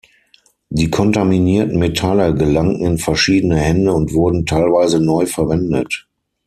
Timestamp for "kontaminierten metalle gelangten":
0.89-2.83